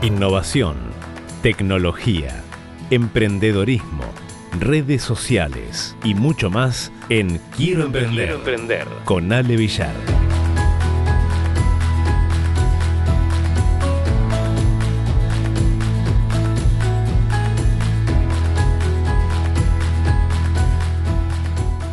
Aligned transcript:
Innovación, 0.00 0.76
tecnología, 1.42 2.44
emprendedorismo, 2.90 4.04
redes 4.60 5.02
sociales 5.02 5.96
y 6.04 6.14
mucho 6.14 6.50
más 6.50 6.92
en 7.08 7.40
Quiero 7.56 7.86
Emprender, 7.86 8.30
emprender. 8.30 8.86
con 9.04 9.32
Ale 9.32 9.56
Villar. 9.56 10.17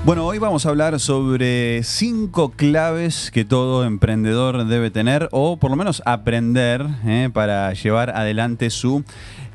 Bueno, 0.05 0.27
hoy 0.27 0.37
vamos 0.37 0.67
a 0.67 0.69
hablar 0.69 0.99
sobre 0.99 1.81
cinco 1.81 2.51
claves 2.51 3.31
que 3.31 3.43
todo 3.43 3.83
emprendedor 3.85 4.67
debe 4.67 4.91
tener 4.91 5.29
o 5.31 5.57
por 5.57 5.71
lo 5.71 5.77
menos 5.77 6.03
aprender 6.05 6.85
eh, 7.07 7.31
para 7.33 7.73
llevar 7.73 8.11
adelante 8.11 8.69
su 8.69 9.03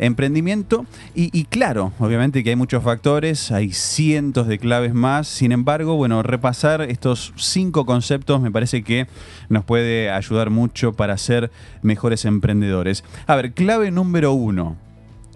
emprendimiento. 0.01 0.87
Y, 1.15 1.45
claro, 1.45 1.93
obviamente 2.01 2.43
que 2.43 2.51
hay 2.51 2.57
muchos 2.57 2.83
factores, 2.83 3.53
hay 3.53 3.73
cientos 3.73 4.49
de 4.49 4.59
claves 4.59 4.93
más. 4.93 5.29
Sin 5.29 5.53
embargo, 5.53 5.95
bueno, 5.95 6.25
repasar 6.25 6.83
estos 6.83 7.33
cinco 7.37 7.87
conceptos 7.87 8.41
me 8.41 8.51
parece 8.51 8.83
que 8.83 9.07
nos 9.49 9.65
puede 9.65 10.11
ayudar 10.11 10.51
mucho 10.51 10.95
para 10.95 11.17
ser 11.17 11.53
mejores 11.83 12.25
emprendedores. 12.25 13.05
A 13.29 13.37
ver, 13.37 13.53
clave 13.53 13.93
número 13.93 14.33
uno. 14.33 14.77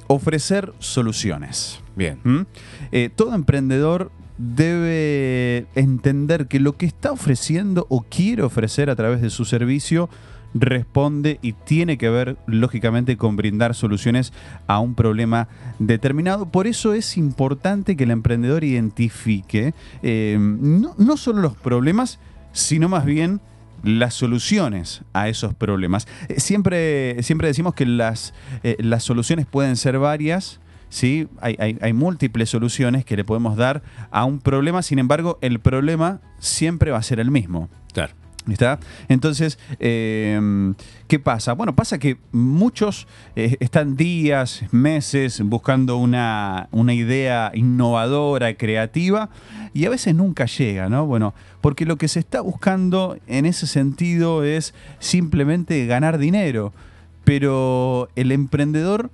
Ofrecer 0.09 0.73
soluciones. 0.81 1.81
Bien. 1.95 2.19
¿Mm? 2.25 2.41
Eh, 2.91 3.11
todo 3.15 3.37
emprendedor 3.37 4.11
debe 4.39 5.67
entender 5.75 6.49
que 6.49 6.61
lo 6.61 6.77
que 6.77 6.87
está 6.87 7.13
ofreciendo 7.13 7.87
o 7.89 8.03
quiere 8.03 8.43
ofrecer 8.43 8.91
a 8.91 8.97
través 8.97 9.21
de 9.21 9.31
su 9.31 9.45
servicio 9.45 10.09
responde 10.55 11.39
y 11.43 11.53
tiene 11.53 11.99
que 11.99 12.09
ver 12.09 12.37
lógicamente 12.47 13.17
con 13.17 13.37
brindar 13.37 13.75
soluciones 13.75 14.33
a 14.67 14.79
un 14.79 14.95
problema 14.95 15.49
determinado. 15.79 16.47
Por 16.47 16.67
eso 16.67 16.95
es 16.95 17.17
importante 17.17 17.97
que 17.97 18.05
el 18.05 18.13
emprendedor 18.13 18.65
identifique 18.65 19.75
eh, 20.03 20.39
no, 20.39 21.17
solo 21.17 21.43
los 21.43 21.57
problemas, 21.57 22.21
sino 22.53 22.89
más 22.89 23.05
bien 23.05 23.41
las 23.83 24.15
soluciones 24.15 25.03
a 25.13 25.29
esos 25.29 25.55
problemas. 25.55 26.07
Eh, 26.29 26.41
siempre, 26.41 27.23
siempre 27.23 27.49
decimos 27.49 27.75
que 27.75 27.85
las, 27.85 28.33
eh, 28.63 28.77
las 28.79 29.03
soluciones 29.03 29.47
pueden 29.47 29.77
ser 29.77 29.99
varias, 29.99 30.61
¿sí? 30.89 31.29
Hay, 31.41 31.93
múltiples 31.93 32.51
soluciones 32.51 33.05
que 33.05 33.17
le 33.17 33.25
podemos 33.25 33.57
dar 33.57 33.83
a 34.11 34.25
un 34.25 34.41
problema, 34.41 34.83
sin 34.83 34.99
embargo, 34.99 35.39
el 35.41 35.61
problema 35.61 36.21
siempre 36.39 36.91
va 36.91 36.99
a 36.99 37.03
ser 37.03 37.21
el 37.21 37.31
mismo. 37.31 37.69
Claro. 37.93 38.15
¿Está? 38.51 38.79
Entonces, 39.09 39.59
em, 39.79 40.75
¿qué 41.09 41.19
pasa? 41.19 41.55
Bueno, 41.55 41.75
pasa 41.75 41.99
que 41.99 42.19
muchos 42.31 43.07
eh, 43.37 43.57
están 43.61 43.97
días, 43.97 44.65
meses 44.71 45.41
buscando 45.41 45.97
una, 45.97 46.69
una, 46.71 46.93
idea 46.93 47.53
innovadora, 47.55 48.55
creativa, 48.55 49.31
y 49.73 49.87
a 49.87 49.91
veces 49.91 50.15
nunca 50.15 50.45
llega, 50.45 50.91
¿no? 50.91 51.07
Bueno, 51.07 51.33
porque 51.63 51.87
lo 51.87 51.97
que 51.97 52.07
se 52.07 52.21
está 52.21 52.43
buscando 52.43 53.17
en 53.27 53.47
ese 53.47 53.67
sentido 53.67 54.45
es 54.45 54.75
simplemente 54.99 55.87
ganar 55.87 56.19
dinero, 56.19 56.75
pero 57.25 58.11
el 58.15 58.31
emprendedor 58.31 59.11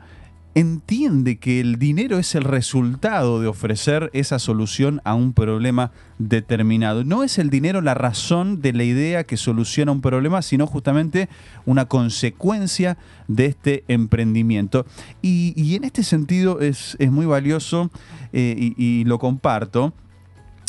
entiende 0.55 1.39
que 1.39 1.61
el 1.61 1.79
dinero 1.79 2.19
es 2.19 2.35
el 2.35 2.45
resultado 2.45 3.41
de 3.41 3.47
ofrecer 3.47 4.11
esa 4.13 4.39
solución 4.39 5.01
a 5.05 5.15
un 5.15 5.33
problema 5.33 5.93
determinado. 6.19 7.05
No 7.05 7.23
es 7.23 7.39
el 7.39 7.51
dinero 7.51 7.81
la 7.81 7.95
razón 7.95 8.61
de 8.61 8.73
la 8.73 8.85
idea 8.85 9.25
que 9.25 9.37
soluciona 9.37 9.93
un 9.93 10.01
problema, 10.01 10.43
sino 10.43 10.67
justamente 10.67 11.29
una 11.67 11.87
consecuencia 11.87 12.99
de 13.29 13.47
este 13.47 13.85
emprendimiento. 13.89 14.87
Y, 15.23 15.75
en 15.77 15.85
este 15.85 16.03
sentido 16.03 16.61
es, 16.61 16.97
muy 17.11 17.27
valioso 17.27 17.91
eh, 18.33 18.75
y, 18.77 19.05
lo 19.05 19.19
comparto. 19.19 19.93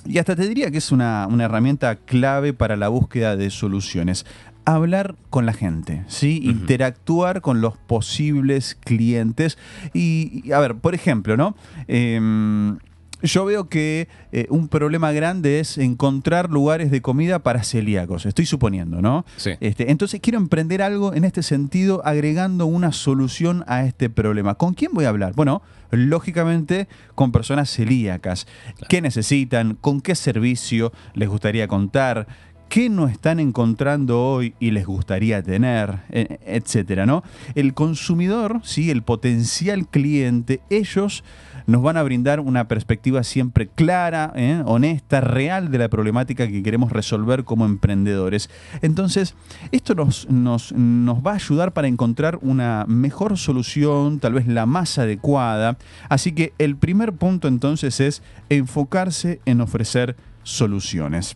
Y 0.05 0.17
hasta 0.17 0.35
te 0.35 0.47
diría 0.47 0.71
que 0.71 0.79
es 0.79 0.91
una, 0.91 1.27
una 1.27 1.45
herramienta 1.45 1.95
clave 1.95 2.53
para 2.53 2.75
la 2.75 2.87
búsqueda 2.87 3.35
de 3.35 3.49
soluciones 3.49 4.25
hablar 4.65 5.15
con 5.29 5.45
la 5.45 5.53
gente, 5.53 6.03
¿sí? 6.07 6.41
Interactuar 6.43 7.41
con 7.41 7.61
los 7.61 7.77
posibles 7.77 8.75
clientes. 8.75 9.57
Y, 9.93 10.51
a 10.51 10.59
ver, 10.59 10.75
por 10.75 10.93
ejemplo, 10.95 11.37
¿no? 11.37 11.55
Em, 11.87 12.77
yo 13.21 13.45
veo 13.45 13.69
que 13.69 14.07
eh, 14.31 14.47
un 14.49 14.67
problema 14.67 15.11
grande 15.11 15.59
es 15.59 15.77
encontrar 15.77 16.49
lugares 16.49 16.91
de 16.91 17.01
comida 17.01 17.39
para 17.39 17.63
celíacos, 17.63 18.25
estoy 18.25 18.45
suponiendo, 18.45 19.01
¿no? 19.01 19.25
Sí. 19.37 19.51
Este, 19.59 19.91
entonces 19.91 20.19
quiero 20.21 20.37
emprender 20.37 20.81
algo 20.81 21.13
en 21.13 21.23
este 21.23 21.43
sentido, 21.43 22.01
agregando 22.05 22.65
una 22.65 22.91
solución 22.91 23.63
a 23.67 23.85
este 23.85 24.09
problema. 24.09 24.55
¿Con 24.55 24.73
quién 24.73 24.91
voy 24.93 25.05
a 25.05 25.09
hablar? 25.09 25.33
Bueno, 25.35 25.61
lógicamente 25.91 26.87
con 27.15 27.31
personas 27.31 27.69
celíacas. 27.69 28.47
¿Qué 28.89 29.01
necesitan? 29.01 29.75
¿Con 29.75 30.01
qué 30.01 30.15
servicio 30.15 30.91
les 31.13 31.29
gustaría 31.29 31.67
contar? 31.67 32.27
Qué 32.71 32.89
no 32.89 33.09
están 33.09 33.41
encontrando 33.41 34.23
hoy 34.23 34.55
y 34.57 34.71
les 34.71 34.85
gustaría 34.85 35.43
tener, 35.43 35.99
e, 36.09 36.39
etcétera, 36.45 37.05
¿no? 37.05 37.21
El 37.53 37.73
consumidor, 37.73 38.61
¿sí? 38.63 38.89
el 38.89 39.03
potencial 39.03 39.89
cliente, 39.89 40.61
ellos 40.69 41.25
nos 41.67 41.81
van 41.81 41.97
a 41.97 42.03
brindar 42.03 42.39
una 42.39 42.69
perspectiva 42.69 43.23
siempre 43.23 43.67
clara, 43.67 44.31
¿eh? 44.37 44.63
honesta, 44.65 45.19
real 45.19 45.69
de 45.69 45.79
la 45.79 45.89
problemática 45.89 46.47
que 46.47 46.63
queremos 46.63 46.93
resolver 46.93 47.43
como 47.43 47.65
emprendedores. 47.65 48.49
Entonces, 48.81 49.35
esto 49.73 49.93
nos, 49.93 50.29
nos, 50.29 50.71
nos 50.71 51.17
va 51.17 51.31
a 51.31 51.35
ayudar 51.35 51.73
para 51.73 51.89
encontrar 51.89 52.39
una 52.41 52.85
mejor 52.87 53.37
solución, 53.37 54.21
tal 54.21 54.35
vez 54.35 54.47
la 54.47 54.65
más 54.65 54.97
adecuada. 54.97 55.77
Así 56.07 56.31
que 56.31 56.53
el 56.57 56.77
primer 56.77 57.11
punto 57.11 57.49
entonces 57.49 57.99
es 57.99 58.23
enfocarse 58.47 59.41
en 59.45 59.59
ofrecer 59.59 60.15
soluciones. 60.43 61.35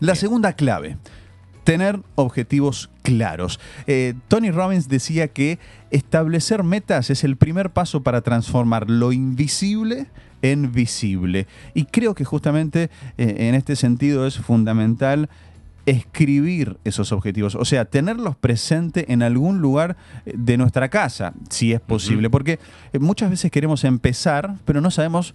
La 0.00 0.14
segunda 0.14 0.52
clave, 0.52 0.96
tener 1.64 2.00
objetivos 2.14 2.88
claros. 3.02 3.60
Eh, 3.86 4.14
Tony 4.28 4.50
Robbins 4.50 4.88
decía 4.88 5.28
que 5.28 5.58
establecer 5.90 6.62
metas 6.62 7.10
es 7.10 7.24
el 7.24 7.36
primer 7.36 7.70
paso 7.70 8.02
para 8.02 8.22
transformar 8.22 8.88
lo 8.88 9.12
invisible 9.12 10.06
en 10.40 10.72
visible. 10.72 11.46
Y 11.74 11.84
creo 11.84 12.14
que 12.14 12.24
justamente 12.24 12.90
eh, 13.18 13.34
en 13.48 13.54
este 13.54 13.76
sentido 13.76 14.26
es 14.26 14.38
fundamental 14.38 15.28
escribir 15.84 16.78
esos 16.84 17.12
objetivos, 17.12 17.54
o 17.54 17.64
sea, 17.64 17.86
tenerlos 17.86 18.36
presentes 18.36 19.06
en 19.08 19.22
algún 19.22 19.60
lugar 19.60 19.96
eh, 20.26 20.32
de 20.36 20.56
nuestra 20.56 20.88
casa, 20.88 21.34
si 21.50 21.72
es 21.72 21.80
posible, 21.80 22.30
porque 22.30 22.58
muchas 23.00 23.30
veces 23.30 23.50
queremos 23.50 23.84
empezar, 23.84 24.56
pero 24.64 24.80
no 24.80 24.90
sabemos 24.90 25.34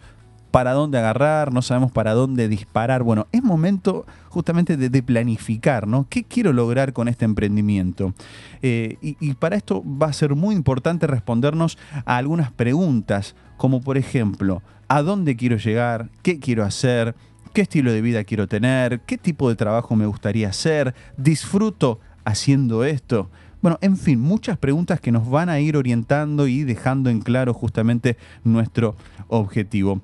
para 0.54 0.74
dónde 0.74 1.00
agarrar, 1.00 1.52
no 1.52 1.64
sabemos 1.64 1.92
para 1.92 2.14
dónde 2.14 2.48
disparar. 2.48 3.02
Bueno, 3.02 3.26
es 3.32 3.42
momento 3.42 4.06
justamente 4.30 4.78
de, 4.78 5.02
planificar, 5.02 5.88
¿no? 5.88 6.06
¿Qué 6.08 6.26
quiero 6.26 6.54
lograr 6.54 6.94
con 6.94 7.08
este 7.08 7.26
emprendimiento? 7.26 8.14
Eh, 8.62 8.98
y, 9.02 9.34
para 9.34 9.56
esto 9.56 9.84
va 9.84 10.10
a 10.10 10.14
ser 10.14 10.36
muy 10.36 10.54
importante 10.54 11.08
respondernos 11.08 11.80
a 12.06 12.18
algunas 12.18 12.52
preguntas, 12.52 13.36
como 13.58 13.82
por 13.82 13.98
ejemplo, 13.98 14.62
¿a 14.90 15.02
dónde 15.02 15.36
quiero 15.36 15.58
llegar? 15.58 16.12
¿Qué 16.22 16.40
quiero 16.40 16.64
hacer? 16.64 17.16
¿Qué 17.54 17.62
estilo 17.62 17.92
de 17.92 18.02
vida 18.02 18.24
quiero 18.24 18.48
tener? 18.48 19.00
¿Qué 19.08 19.18
tipo 19.18 19.50
de 19.50 19.56
trabajo 19.56 19.96
me 19.96 20.06
gustaría 20.06 20.50
hacer? 20.50 20.94
¿Disfruto 21.18 22.00
haciendo 22.26 22.84
esto? 22.84 23.32
Bueno, 23.64 23.80
en 23.82 23.98
fin, 23.98 24.20
muchas 24.20 24.60
preguntas 24.60 25.02
que 25.02 25.12
nos 25.12 25.28
van 25.28 25.50
a 25.50 25.60
ir 25.60 25.78
orientando 25.78 26.46
y 26.46 26.64
dejando 26.64 27.10
en 27.10 27.22
claro 27.22 27.56
justamente 27.56 28.18
nuestro 28.44 28.96
objetivo. 29.30 30.00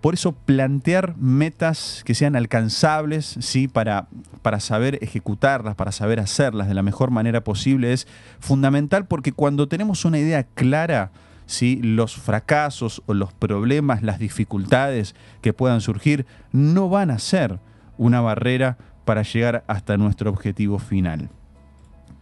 Por 0.00 0.14
eso 0.14 0.32
plantear 0.32 1.16
metas 1.16 2.02
que 2.04 2.14
sean 2.14 2.36
alcanzables, 2.36 3.36
¿sí? 3.40 3.66
para, 3.66 4.06
para 4.42 4.60
saber 4.60 4.98
ejecutarlas, 5.02 5.74
para 5.74 5.90
saber 5.90 6.20
hacerlas 6.20 6.68
de 6.68 6.74
la 6.74 6.82
mejor 6.82 7.10
manera 7.10 7.42
posible 7.42 7.92
es 7.92 8.06
fundamental 8.38 9.06
porque 9.06 9.32
cuando 9.32 9.66
tenemos 9.66 10.04
una 10.04 10.18
idea 10.18 10.44
clara, 10.44 11.10
¿sí? 11.46 11.80
los 11.82 12.14
fracasos 12.14 13.02
o 13.06 13.14
los 13.14 13.32
problemas, 13.32 14.04
las 14.04 14.20
dificultades 14.20 15.16
que 15.40 15.52
puedan 15.52 15.80
surgir, 15.80 16.26
no 16.52 16.88
van 16.88 17.10
a 17.10 17.18
ser 17.18 17.58
una 17.96 18.20
barrera 18.20 18.78
para 19.04 19.22
llegar 19.22 19.64
hasta 19.66 19.96
nuestro 19.96 20.30
objetivo 20.30 20.78
final. 20.78 21.28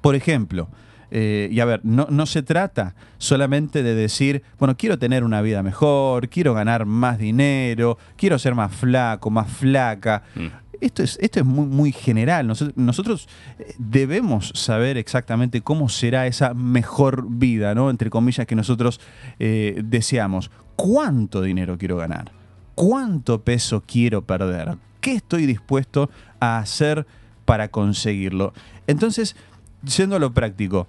Por 0.00 0.14
ejemplo, 0.14 0.68
eh, 1.10 1.48
y 1.50 1.60
a 1.60 1.64
ver, 1.64 1.80
no, 1.84 2.26
se 2.26 2.42
trata 2.42 2.94
solamente 3.18 3.82
de 3.82 3.94
decir, 3.94 4.42
bueno, 4.58 4.76
quiero 4.76 4.98
tener 4.98 5.24
una 5.24 5.40
vida 5.42 5.62
mejor, 5.62 6.28
quiero 6.28 6.54
ganar 6.54 6.86
más 6.86 7.18
dinero, 7.18 7.98
quiero 8.16 8.38
ser 8.38 8.54
más 8.54 8.74
flaco, 8.74 9.30
más 9.30 9.48
flaca. 9.48 10.22
Mm. 10.34 10.46
Esto 10.80 11.02
es, 11.02 11.18
esto 11.20 11.40
es 11.40 11.46
muy, 11.46 11.66
muy 11.66 11.92
general. 11.92 12.46
Nosotros, 12.46 13.28
eh, 13.58 13.74
debemos 13.78 14.52
saber 14.54 14.98
exactamente 14.98 15.62
cómo 15.62 15.88
será 15.88 16.26
esa 16.26 16.54
mejor 16.54 17.26
vida, 17.28 17.74
¿no? 17.74 17.88
Entre 17.90 18.10
comillas, 18.10 18.46
que 18.46 18.54
nosotros 18.54 19.00
eh, 19.38 19.80
deseamos. 19.84 20.50
¿Cuánto 20.76 21.40
dinero 21.40 21.78
quiero 21.78 21.96
ganar? 21.96 22.32
¿Cuánto 22.74 23.42
peso 23.42 23.82
quiero 23.86 24.26
perder? 24.26 24.76
¿Qué 25.00 25.14
estoy 25.14 25.46
dispuesto 25.46 26.10
a 26.40 26.58
hacer 26.58 27.06
para 27.46 27.68
conseguirlo? 27.68 28.52
Entonces, 28.86 29.34
siendo 29.84 30.18
lo 30.18 30.32
práctico, 30.32 30.86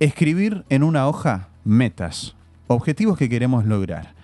escribir 0.00 0.64
en 0.68 0.82
una 0.82 1.06
hoja 1.06 1.48
metas, 1.64 2.34
objetivos 2.66 3.16
que 3.18 3.28
queremos 3.28 3.64
lograr. 3.64 4.14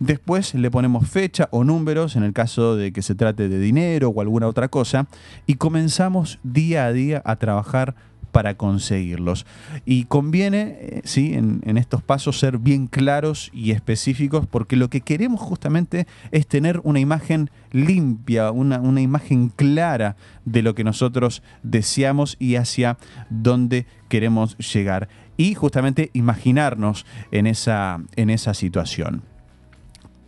Después 0.00 0.54
le 0.54 0.70
ponemos 0.70 1.08
fecha 1.08 1.48
o 1.50 1.64
números 1.64 2.14
en 2.14 2.22
el 2.22 2.32
caso 2.32 2.76
de 2.76 2.92
que 2.92 3.02
se 3.02 3.16
trate 3.16 3.48
de 3.48 3.58
dinero 3.58 4.10
o 4.10 4.20
alguna 4.20 4.46
otra 4.46 4.68
cosa 4.68 5.08
y 5.46 5.56
comenzamos 5.56 6.38
día 6.44 6.86
a 6.86 6.92
día 6.92 7.20
a 7.24 7.36
trabajar 7.36 7.96
para 8.32 8.56
conseguirlos. 8.56 9.46
Y 9.84 10.04
conviene, 10.04 10.76
eh, 10.80 11.00
¿sí? 11.04 11.34
En, 11.34 11.78
estos 11.78 12.02
pasos 12.02 12.38
ser 12.38 12.58
bien 12.58 12.86
claros 12.86 13.50
y 13.52 13.70
específicos 13.70 14.46
porque 14.46 14.76
lo 14.76 14.90
que 14.90 15.00
queremos 15.00 15.40
justamente 15.40 16.06
es 16.32 16.46
tener 16.46 16.80
una 16.82 17.00
imagen 17.00 17.50
limpia, 17.70 18.50
una, 18.50 18.80
una 18.80 19.00
imagen 19.00 19.48
clara 19.48 20.16
de 20.44 20.62
lo 20.62 20.74
que 20.74 20.84
nosotros 20.84 21.42
deseamos 21.62 22.36
y 22.38 22.56
hacia 22.56 22.98
dónde 23.30 23.86
queremos 24.08 24.56
llegar. 24.58 25.08
Y 25.36 25.54
justamente 25.54 26.10
imaginarnos 26.14 27.06
en 27.30 27.46
esa, 27.46 28.00
en 28.16 28.30
esa 28.30 28.54
situación. 28.54 29.22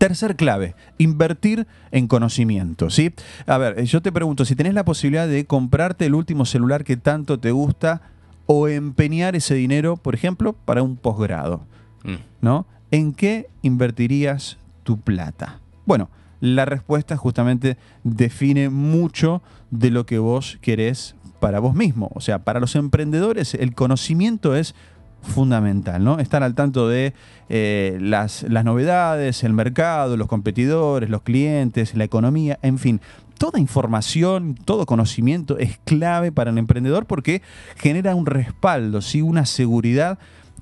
Tercer 0.01 0.35
clave, 0.35 0.75
invertir 0.97 1.67
en 1.91 2.09
conocimiento, 2.09 2.89
¿sí? 2.89 3.13
A 3.47 3.59
ver, 3.59 3.85
yo 3.85 4.01
te 4.01 4.11
pregunto, 4.11 4.47
si 4.47 4.57
tenés 4.57 4.73
la 4.73 4.87
posibilidad 4.87 5.29
de 5.29 5.45
comprarte 5.45 6.07
el 6.07 6.15
último 6.15 6.47
celular 6.47 6.85
que 6.85 6.97
tanto 6.97 7.39
te 7.39 7.51
gusta 7.51 8.01
o 8.47 8.67
empeñar 8.67 9.37
ese 9.37 9.55
dinero, 9.55 9.99
por 9.99 10.15
ejemplo, 10.15 10.55
para 10.55 10.83
un 10.83 10.97
posgrado, 10.97 11.67
mm. 12.05 12.15
¿no? 12.41 12.65
¿En 12.91 13.13
qué 13.13 13.51
invertirías 13.61 14.57
tu 14.85 14.99
plata? 14.99 15.61
Bueno, 15.85 16.09
la 16.41 16.65
respuesta 16.65 17.19
justamente 17.19 17.77
define 18.03 18.71
mucho 18.71 19.43
de 19.71 19.91
lo 19.91 20.07
que 20.07 20.19
vos 20.19 20.57
querés 20.63 21.15
para 21.41 21.61
vos 21.61 21.75
mismo. 21.75 22.11
O 22.15 22.23
sea, 22.23 22.39
para 22.39 22.59
los 22.59 22.75
emprendedores 22.75 23.53
el 23.53 23.75
conocimiento 23.75 24.57
es 24.57 24.75
fundamental, 25.23 26.03
¿no? 26.03 26.19
Estar 26.19 26.43
al 26.43 26.55
tanto 26.55 26.89
de 26.89 27.13
eh, 27.49 27.99
las, 28.01 28.45
las 28.45 28.65
novedades, 28.65 29.45
el 29.45 29.53
mercado, 29.53 30.17
los 30.17 30.29
competidores, 30.29 31.11
los 31.11 31.23
clientes, 31.23 31.95
la 31.95 32.05
economía, 32.05 32.59
en 32.63 32.79
fin, 32.79 33.01
toda 33.41 33.59
información, 33.59 34.55
todo 34.55 34.85
conocimiento 34.85 35.57
es 35.57 35.79
clave 35.85 36.31
para 36.31 36.51
el 36.51 36.59
emprendedor 36.59 37.07
porque 37.07 37.41
genera 37.77 38.15
un 38.15 38.27
respaldo, 38.27 39.01
¿sí? 39.01 39.23
una 39.23 39.47
seguridad 39.47 40.19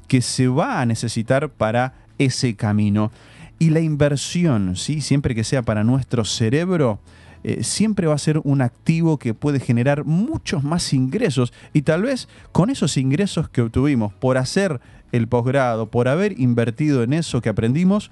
que 0.07 0.23
se 0.23 0.47
va 0.47 0.81
a 0.81 0.87
necesitar 0.87 1.49
para 1.49 1.95
ese 2.19 2.55
camino. 2.55 3.11
Y 3.59 3.71
la 3.71 3.81
inversión, 3.81 4.77
¿sí? 4.77 5.01
siempre 5.01 5.35
que 5.35 5.43
sea 5.43 5.63
para 5.63 5.83
nuestro 5.83 6.25
cerebro, 6.25 7.01
eh, 7.45 7.63
siempre 7.63 8.07
va 8.07 8.15
a 8.15 8.19
ser 8.19 8.41
un 8.45 8.63
activo 8.63 9.19
que 9.19 9.35
puede 9.35 9.61
generar 9.61 10.05
muchos 10.05 10.65
más 10.65 10.93
ingresos 10.93 11.53
y 11.73 11.83
tal 11.83 12.03
vez 12.03 12.29
con 12.53 12.71
esos 12.71 12.97
ingresos 12.97 13.49
que 13.49 13.63
obtuvimos 13.63 14.13
por 14.13 14.39
hacer 14.39 14.81
el 15.13 15.29
posgrado, 15.29 15.87
por 15.87 16.09
haber 16.09 16.39
invertido 16.41 17.03
en 17.03 17.13
eso 17.13 17.41
que 17.41 17.49
aprendimos, 17.49 18.11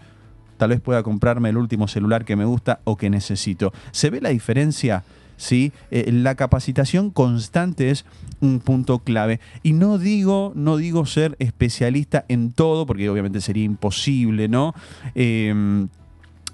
tal 0.57 0.71
vez 0.71 0.81
pueda 0.81 1.03
comprarme 1.03 1.51
el 1.51 1.57
último 1.57 1.89
celular 1.89 2.25
que 2.25 2.37
me 2.37 2.45
gusta 2.45 2.81
o 2.85 2.97
que 2.97 3.11
necesito. 3.11 3.73
¿Se 3.93 4.11
ve 4.11 4.21
la 4.21 4.31
diferencia? 4.31 5.05
¿sí? 5.37 5.73
Eh, 5.91 6.11
la 6.13 6.35
capacitación 6.35 7.11
constante 7.11 7.91
es 7.91 8.05
un 8.41 8.61
punto 8.61 9.01
clave. 9.01 9.41
Y 9.63 9.73
no 9.73 9.99
digo, 9.99 10.53
no 10.55 10.77
digo 10.77 11.07
ser 11.07 11.37
especialista 11.39 12.25
en 12.29 12.53
todo, 12.53 12.87
porque 12.87 13.09
obviamente 13.09 13.41
sería 13.41 13.65
imposible, 13.65 14.49
¿no? 14.49 14.75
Em, 15.15 15.89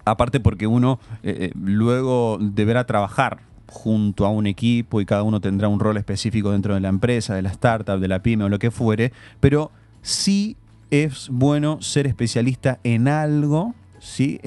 aparte 0.05 0.41
porque 0.41 0.67
uno 0.67 0.99
eh, 1.23 1.37
eh, 1.41 1.53
luego 1.55 2.39
deberá 2.41 2.85
trabajar 2.85 3.41
junto 3.69 4.27
a 4.27 4.31
un 4.31 4.47
equipo 4.47 5.01
y 5.01 5.07
cada 5.07 5.23
uno 5.23 5.41
tendrá 5.41 5.69
un 5.69 5.81
rol 5.81 5.97
específico 5.97 6.53
dentro 6.53 6.75
de 6.75 6.81
la 6.81 6.89
empresa, 6.89 7.35
de 7.35 7.43
la 7.43 7.51
startup, 7.51 7.99
de 7.99 8.09
la 8.09 8.23
pyme 8.23 8.45
o 8.45 8.49
lo 8.49 8.59
que 8.59 8.71
fuere, 8.71 9.13
pero 9.41 9.71
sí 10.03 10.57
es 10.91 11.29
bueno 11.31 11.81
ser 11.81 12.07
especialista 12.07 12.81
en 12.85 13.09
algo, 13.09 13.75
¿sí? 13.99 14.39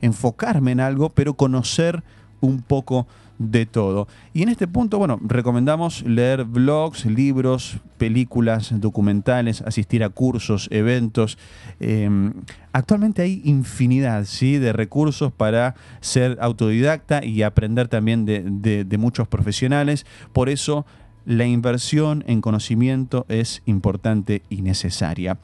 enfocarme 0.00 0.72
en 0.72 0.80
algo, 0.80 1.10
pero 1.10 1.34
conocer 1.34 2.04
un 2.40 2.62
poco 2.62 3.06
de 3.40 3.64
todo. 3.64 4.06
Y 4.34 4.42
en 4.42 4.50
este 4.50 4.68
punto, 4.68 4.98
bueno, 4.98 5.18
recomendamos 5.22 6.02
leer 6.02 6.44
blogs, 6.44 7.06
libros, 7.06 7.78
películas, 7.96 8.70
documentales, 8.78 9.62
asistir 9.62 10.04
a 10.04 10.10
cursos, 10.10 10.68
eventos. 10.70 11.38
Em, 11.80 12.34
actualmente 12.72 13.22
hay 13.22 13.40
infinidad 13.44 14.26
¿sí? 14.26 14.58
de 14.58 14.74
recursos 14.74 15.32
para 15.32 15.74
ser 16.00 16.36
autodidacta 16.42 17.24
y 17.24 17.42
aprender 17.42 17.88
también 17.88 18.26
de, 18.26 18.84
de 18.84 18.98
muchos 18.98 19.26
profesionales. 19.26 20.04
Por 20.34 20.50
eso 20.50 20.84
la 21.24 21.46
inversión 21.46 22.22
en 22.26 22.42
conocimiento 22.42 23.24
es 23.30 23.62
importante 23.64 24.42
y 24.50 24.60
necesaria. 24.60 25.38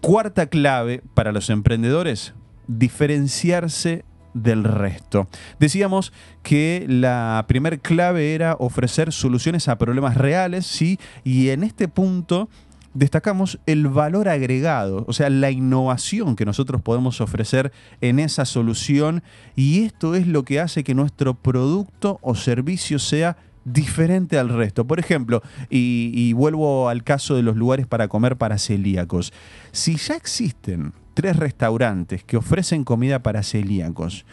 Cuarta 0.00 0.46
clave 0.46 1.02
para 1.14 1.32
los 1.32 1.50
emprendedores, 1.50 2.34
diferenciarse 2.68 4.04
del 4.34 4.64
resto. 4.64 5.28
Decíamos 5.58 6.12
que 6.42 6.84
la 6.88 7.44
primer 7.48 7.80
clave 7.80 8.34
era 8.34 8.56
ofrecer 8.58 9.12
soluciones 9.12 9.68
a 9.68 9.78
problemas 9.78 10.16
reales, 10.16 10.66
¿sí? 10.66 10.98
Y 11.24 11.50
en 11.50 11.64
este 11.64 11.88
punto 11.88 12.48
destacamos 12.94 13.58
el 13.66 13.88
valor 13.88 14.28
agregado, 14.28 15.04
o 15.06 15.12
sea, 15.12 15.30
la 15.30 15.50
innovación 15.50 16.36
que 16.36 16.44
nosotros 16.44 16.82
podemos 16.82 17.20
ofrecer 17.20 17.72
en 18.00 18.18
esa 18.18 18.44
solución 18.44 19.22
y 19.56 19.84
esto 19.84 20.14
es 20.14 20.26
lo 20.26 20.44
que 20.44 20.60
hace 20.60 20.84
que 20.84 20.94
nuestro 20.94 21.34
producto 21.34 22.18
o 22.20 22.34
servicio 22.34 22.98
sea 22.98 23.36
diferente 23.64 24.38
al 24.38 24.48
resto. 24.48 24.86
Por 24.86 24.98
ejemplo, 24.98 25.42
y, 25.70 26.10
y 26.14 26.32
vuelvo 26.32 26.88
al 26.88 27.04
caso 27.04 27.34
de 27.34 27.42
los 27.42 27.56
lugares 27.56 27.86
para 27.86 28.08
comer 28.08 28.36
para 28.36 28.58
celíacos, 28.58 29.32
si 29.70 29.96
ya 29.96 30.14
existen 30.14 30.92
tres 31.14 31.36
restaurantes 31.36 32.24
que 32.24 32.36
ofrecen 32.36 32.84
comida 32.84 33.22
para 33.22 33.42
celíacos. 33.42 34.24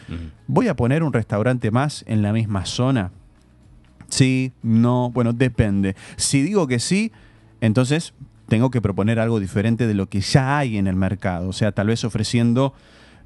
¿Voy 0.46 0.68
a 0.68 0.76
poner 0.76 1.02
un 1.02 1.12
restaurante 1.12 1.70
más 1.70 2.04
en 2.06 2.22
la 2.22 2.32
misma 2.32 2.66
zona? 2.66 3.12
Sí, 4.08 4.52
no, 4.62 5.10
bueno, 5.10 5.32
depende. 5.32 5.94
Si 6.16 6.42
digo 6.42 6.66
que 6.66 6.80
sí, 6.80 7.12
entonces 7.60 8.12
tengo 8.48 8.70
que 8.70 8.82
proponer 8.82 9.20
algo 9.20 9.38
diferente 9.38 9.86
de 9.86 9.94
lo 9.94 10.08
que 10.08 10.20
ya 10.20 10.58
hay 10.58 10.76
en 10.76 10.86
el 10.86 10.96
mercado. 10.96 11.48
O 11.48 11.52
sea, 11.52 11.72
tal 11.72 11.86
vez 11.86 12.04
ofreciendo 12.04 12.74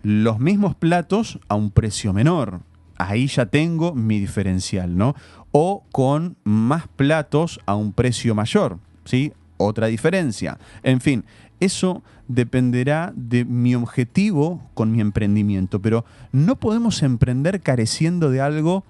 los 0.02 0.38
mismos 0.38 0.74
platos 0.74 1.40
a 1.48 1.54
un 1.54 1.70
precio 1.70 2.12
menor. 2.12 2.60
Ahí 2.96 3.26
ya 3.26 3.46
tengo 3.46 3.94
mi 3.94 4.20
diferencial, 4.20 4.96
¿no? 4.96 5.14
O 5.50 5.84
con 5.90 6.36
más 6.44 6.86
platos 6.88 7.58
a 7.66 7.74
un 7.74 7.92
precio 7.92 8.34
mayor, 8.34 8.78
¿sí? 9.04 9.32
Otra 9.56 9.86
diferencia. 9.86 10.58
En 10.82 11.00
fin, 11.00 11.24
eso 11.60 12.02
dependerá 12.28 13.12
de 13.16 13.44
mi 13.44 13.74
objetivo 13.74 14.62
con 14.74 14.92
mi 14.92 15.00
emprendimiento, 15.00 15.80
pero 15.80 16.04
no 16.32 16.56
podemos 16.56 17.02
emprender 17.02 17.60
careciendo 17.60 18.30
de 18.30 18.40
algo 18.40 18.84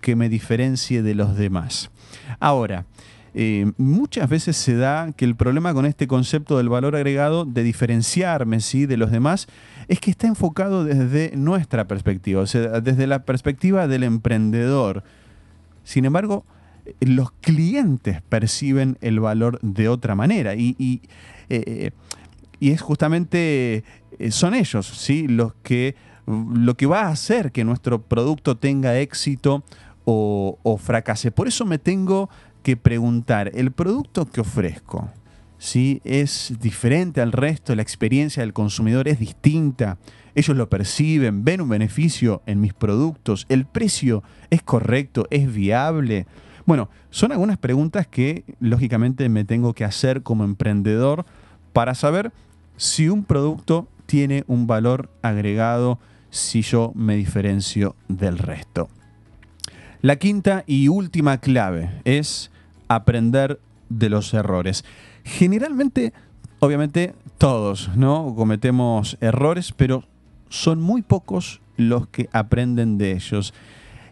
que 0.00 0.16
me 0.16 0.28
diferencie 0.28 1.02
de 1.02 1.14
los 1.14 1.36
demás. 1.36 1.90
Ahora, 2.40 2.86
eh, 3.32 3.70
muchas 3.76 4.28
veces 4.28 4.56
se 4.56 4.74
da 4.74 5.12
que 5.12 5.24
el 5.24 5.36
problema 5.36 5.72
con 5.72 5.86
este 5.86 6.08
concepto 6.08 6.56
del 6.56 6.68
valor 6.68 6.96
agregado, 6.96 7.44
de 7.44 7.62
diferenciarme 7.62 8.60
¿sí? 8.60 8.86
de 8.86 8.96
los 8.96 9.10
demás, 9.10 9.46
es 9.88 10.00
que 10.00 10.10
está 10.10 10.26
enfocado 10.26 10.84
desde 10.84 11.36
nuestra 11.36 11.86
perspectiva, 11.86 12.42
o 12.42 12.46
sea, 12.46 12.80
desde 12.80 13.06
la 13.06 13.24
perspectiva 13.24 13.86
del 13.86 14.02
emprendedor. 14.02 15.04
Sin 15.84 16.04
embargo, 16.04 16.44
los 17.00 17.32
clientes 17.32 18.22
perciben 18.22 18.98
el 19.00 19.20
valor 19.20 19.58
de 19.62 19.88
otra 19.88 20.14
manera 20.14 20.54
y, 20.54 21.02
eh, 21.48 21.90
y 22.58 22.70
es 22.70 22.80
justamente, 22.80 23.84
eh, 24.18 24.30
son 24.30 24.54
ellos, 24.54 24.86
¿sí? 24.86 25.26
Los 25.28 25.54
que, 25.62 25.96
lo 26.26 26.76
que 26.76 26.86
va 26.86 27.02
a 27.02 27.08
hacer 27.08 27.52
que 27.52 27.64
nuestro 27.64 28.02
producto 28.02 28.56
tenga 28.56 28.98
éxito 28.98 29.64
o, 30.04 30.58
o 30.62 30.76
fracase. 30.76 31.30
Por 31.30 31.48
eso 31.48 31.64
me 31.64 31.78
tengo 31.78 32.30
que 32.62 32.76
preguntar, 32.76 33.50
¿el 33.54 33.72
producto 33.72 34.26
que 34.26 34.42
ofrezco? 34.42 35.08
¿sí? 35.60 36.00
es 36.04 36.54
diferente 36.60 37.20
al 37.20 37.30
resto, 37.30 37.76
la 37.76 37.82
experiencia 37.82 38.42
del 38.42 38.52
consumidor 38.52 39.06
es 39.06 39.20
distinta, 39.20 39.98
ellos 40.34 40.56
lo 40.56 40.68
perciben, 40.68 41.44
ven 41.44 41.60
un 41.60 41.68
beneficio 41.68 42.42
en 42.46 42.60
mis 42.60 42.72
productos, 42.72 43.46
el 43.48 43.66
precio 43.66 44.24
es 44.48 44.62
correcto, 44.62 45.26
es 45.30 45.52
viable. 45.52 46.26
Bueno, 46.66 46.88
son 47.10 47.32
algunas 47.32 47.58
preguntas 47.58 48.06
que 48.06 48.44
lógicamente 48.60 49.28
me 49.28 49.44
tengo 49.44 49.74
que 49.74 49.84
hacer 49.84 50.22
como 50.22 50.44
emprendedor 50.44 51.24
para 51.72 51.94
saber 51.94 52.32
si 52.76 53.08
un 53.08 53.24
producto 53.24 53.88
tiene 54.06 54.44
un 54.46 54.66
valor 54.66 55.10
agregado 55.22 55.98
si 56.30 56.62
yo 56.62 56.92
me 56.94 57.16
diferencio 57.16 57.96
del 58.08 58.38
resto. 58.38 58.88
La 60.02 60.16
quinta 60.16 60.64
y 60.66 60.88
última 60.88 61.38
clave 61.38 61.90
es 62.04 62.50
aprender 62.88 63.60
de 63.88 64.08
los 64.08 64.32
errores. 64.32 64.84
Generalmente, 65.24 66.12
obviamente, 66.60 67.14
todos 67.38 67.90
¿no? 67.96 68.34
cometemos 68.34 69.18
errores, 69.20 69.72
pero 69.76 70.04
son 70.48 70.80
muy 70.80 71.02
pocos 71.02 71.60
los 71.76 72.06
que 72.08 72.28
aprenden 72.32 72.98
de 72.98 73.12
ellos. 73.12 73.52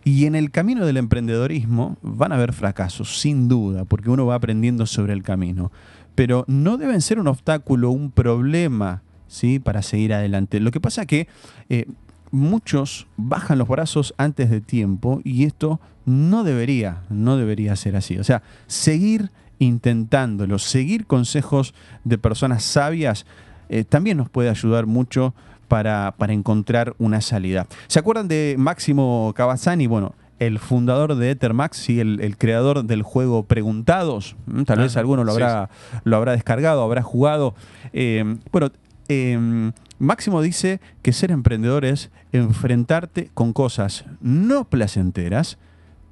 Y 0.08 0.24
en 0.26 0.34
el 0.34 0.50
camino 0.50 0.86
del 0.86 0.96
emprendedorismo 0.96 1.98
van 2.02 2.32
a 2.32 2.36
haber 2.36 2.52
fracasos, 2.52 3.20
sin 3.20 3.48
duda, 3.48 3.84
porque 3.84 4.10
uno 4.10 4.26
va 4.26 4.36
aprendiendo 4.36 4.86
sobre 4.86 5.12
el 5.12 5.22
camino 5.22 5.70
pero 6.18 6.44
no 6.48 6.78
deben 6.78 7.00
ser 7.00 7.20
un 7.20 7.28
obstáculo, 7.28 7.92
un 7.92 8.10
problema, 8.10 9.02
¿sí? 9.28 9.60
Para 9.60 9.82
seguir 9.82 10.12
adelante. 10.12 10.58
Lo 10.58 10.72
que 10.72 10.80
pasa 10.80 11.06
que 11.06 11.28
eh, 11.68 11.86
muchos 12.32 13.06
bajan 13.16 13.58
los 13.58 13.68
brazos 13.68 14.14
antes 14.18 14.50
de 14.50 14.60
tiempo 14.60 15.20
y 15.22 15.44
esto 15.44 15.78
no 16.06 16.42
debería, 16.42 17.02
no 17.08 17.36
debería 17.36 17.76
ser 17.76 17.94
así. 17.94 18.18
O 18.18 18.24
sea, 18.24 18.42
seguir 18.66 19.30
intentándolo, 19.60 20.58
seguir 20.58 21.06
consejos 21.06 21.72
de 22.02 22.18
personas 22.18 22.64
sabias, 22.64 23.24
eh, 23.68 23.84
también 23.84 24.16
nos 24.16 24.28
puede 24.28 24.50
ayudar 24.50 24.86
mucho 24.86 25.36
para, 25.68 26.14
encontrar 26.28 26.94
una 26.98 27.20
salida. 27.20 27.66
¿Se 27.86 27.98
acuerdan 27.98 28.28
de 28.28 28.56
Máximo 28.58 29.32
Cavazzani? 29.36 29.86
Bueno, 29.86 30.14
el 30.38 30.58
fundador 30.58 31.14
de 31.14 31.30
Ethermax 31.30 31.90
y 31.90 32.00
el, 32.00 32.36
creador 32.38 32.84
del 32.84 33.02
juego 33.02 33.44
Preguntados. 33.44 34.36
Mm, 34.46 34.62
tal 34.62 34.80
vez 34.80 34.96
alguno 34.96 35.24
lo 35.24 35.32
habrá, 35.32 35.70
lo 36.04 36.16
habrá 36.16 36.32
descargado, 36.32 36.82
habrá 36.82 37.02
jugado. 37.02 37.54
Eh, 37.92 38.38
bueno, 38.50 38.70
em, 39.08 39.72
Máximo 39.98 40.42
dice 40.42 40.80
que 41.02 41.12
ser 41.12 41.30
emprendedor 41.30 41.84
es 41.84 42.10
enfrentarte 42.32 43.30
con 43.34 43.52
cosas 43.52 44.04
no 44.20 44.64
placenteras, 44.64 45.58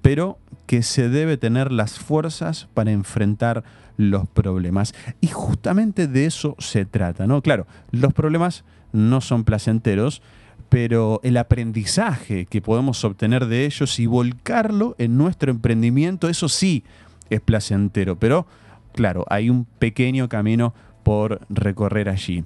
pero 0.03 0.39
que 0.67 0.83
se 0.83 1.09
debe 1.09 1.37
tener 1.37 1.73
las 1.73 1.99
fuerzas 1.99 2.69
para 2.75 2.91
enfrentar 2.91 3.65
los 3.97 4.29
problemas. 4.29 4.95
Y 5.21 5.29
justamente 5.29 6.07
de 6.07 6.27
eso 6.27 6.57
se 6.59 6.85
trata, 6.85 7.27
¿no? 7.27 7.43
Claro, 7.43 7.67
los 7.91 8.13
problemas 8.13 8.65
no 8.93 9.21
son 9.21 9.45
placenteros, 9.45 10.23
pero 10.69 11.21
el 11.23 11.37
aprendizaje 11.37 12.47
que 12.47 12.61
podemos 12.61 13.05
obtener 13.05 13.47
de 13.47 13.67
ellos 13.67 13.99
y 13.99 14.07
volcarlo 14.07 14.95
en 14.99 15.17
nuestro 15.17 15.51
emprendimiento, 15.51 16.29
eso 16.29 16.49
sí 16.49 16.85
es 17.31 17.41
placentero, 17.41 18.19
pero 18.19 18.47
claro, 18.93 19.25
hay 19.29 19.51
un 19.51 19.65
pequeño 19.65 20.29
camino 20.29 20.75
por 21.03 21.41
recorrer 21.49 22.09
allí. 22.09 22.45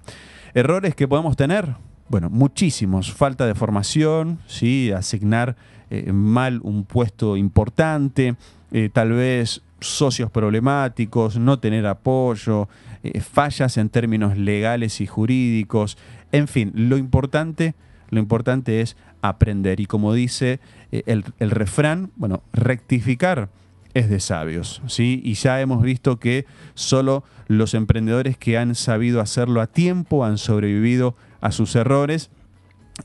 Errores 0.52 0.94
que 0.94 1.08
podemos 1.08 1.36
tener, 1.36 1.76
bueno, 2.08 2.28
muchísimos. 2.28 3.12
Falta 3.12 3.46
de 3.46 3.54
formación, 3.54 4.38
asignar 4.94 5.56
eh, 5.90 6.12
mal 6.12 6.60
un 6.62 6.84
puesto 6.84 7.36
importante, 7.36 8.34
eh, 8.72 8.90
tal 8.92 9.12
vez 9.12 9.62
socios 9.80 10.30
problemáticos, 10.30 11.38
no 11.38 11.58
tener 11.58 11.86
apoyo, 11.86 12.68
eh, 13.02 13.20
fallas 13.20 13.76
en 13.76 13.88
términos 13.88 14.36
legales 14.36 15.00
y 15.00 15.06
jurídicos. 15.06 15.96
En 16.32 16.48
fin, 16.48 16.72
lo 16.74 16.96
importante, 16.96 17.74
lo 18.10 18.20
importante 18.20 18.80
es 18.80 18.96
aprender. 19.22 19.80
Y 19.80 19.86
como 19.86 20.14
dice 20.14 20.60
el, 20.90 21.24
el 21.38 21.50
refrán, 21.50 22.10
bueno, 22.16 22.42
rectificar 22.52 23.48
es 23.94 24.08
de 24.08 24.20
sabios, 24.20 24.82
¿sí? 24.86 25.20
Y 25.24 25.34
ya 25.34 25.60
hemos 25.60 25.82
visto 25.82 26.18
que 26.20 26.46
solo 26.74 27.24
los 27.48 27.74
emprendedores 27.74 28.36
que 28.36 28.56
han 28.56 28.74
sabido 28.74 29.20
hacerlo 29.20 29.60
a 29.60 29.66
tiempo 29.66 30.24
han 30.24 30.38
sobrevivido 30.38 31.16
a 31.40 31.50
sus 31.50 31.74
errores. 31.74 32.30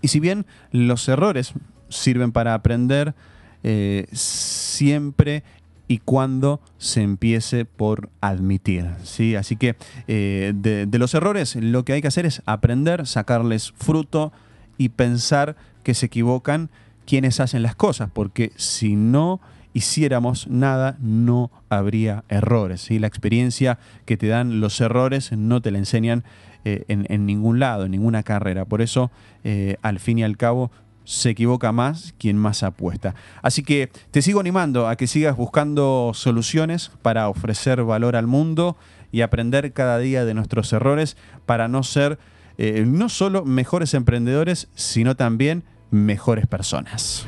Y 0.01 0.10
si 0.10 0.20
bien 0.20 0.46
los 0.72 1.08
errores 1.08 1.53
sirven 1.89 2.32
para 2.32 2.53
aprender, 2.53 3.15
eh, 3.63 4.05
siempre 4.12 5.44
y 5.88 6.00
cuando 6.00 6.62
se 6.77 7.01
empiece 7.01 7.65
por 7.65 8.10
admitir. 8.22 8.88
¿sí? 9.04 9.36
Así 9.36 9.56
que 9.56 9.75
eh, 10.08 10.54
de, 10.56 10.98
los 10.98 11.13
errores 11.13 11.56
lo 11.56 11.86
que 11.86 11.94
hay 11.94 12.01
que 12.01 12.08
hacer 12.08 12.25
es 12.25 12.42
aprender, 12.46 13.06
sacarles 13.08 13.74
fruto 13.77 14.32
y 14.77 14.89
pensar 14.89 15.56
que 15.84 15.94
se 15.94 16.08
equivocan 16.08 16.70
quienes 17.06 17.39
hacen 17.39 17.62
las 17.62 17.75
cosas, 17.75 18.10
porque 18.12 18.51
si 18.56 18.96
no 18.96 19.39
hiciéramos 19.74 20.48
nada, 20.48 20.98
no 21.00 21.51
habría 21.70 22.24
errores. 22.30 22.89
La 22.89 23.08
experiencia 23.08 23.77
que 24.06 24.18
te 24.18 24.27
dan 24.27 24.60
los 24.60 24.80
errores 24.82 25.32
no 25.34 25.62
te 25.62 25.70
la 25.70 25.77
enseñan 25.77 26.24
eh, 26.63 26.84
en, 26.88 27.25
ningún 27.27 27.60
lado, 27.60 27.86
en 27.86 27.92
ninguna 27.92 28.24
carrera. 28.24 28.65
Por 28.65 28.82
eso, 28.82 29.12
eh, 29.44 29.75
al 29.84 30.00
fin 30.00 30.18
y 30.18 30.24
al 30.24 30.38
cabo, 30.38 30.72
se 31.05 31.29
equivoca 31.29 31.71
más 31.71 32.13
quien 32.17 32.38
más 32.38 32.63
apuesta. 32.63 33.15
Así 33.41 33.63
que 33.63 33.89
te 34.12 34.21
sigo 34.21 34.39
animando 34.39 34.88
a 34.88 34.95
que 34.95 35.07
sigas 35.07 35.38
buscando 35.38 36.12
soluciones 36.13 36.91
para 37.01 37.29
ofrecer 37.29 37.83
valor 37.83 38.15
al 38.15 38.27
mundo 38.27 38.75
y 39.12 39.21
aprender 39.21 39.71
cada 39.71 39.97
día 40.00 40.25
de 40.25 40.33
nuestros 40.33 40.74
errores 40.74 41.15
para 41.45 41.67
no 41.67 41.83
ser 41.83 42.19
eh, 42.57 42.83
no 42.85 43.09
solo 43.09 43.45
mejores 43.45 43.93
emprendedores, 43.93 44.67
sino 44.75 45.15
también 45.15 45.63
mejores 45.91 46.47
personas. 46.47 47.25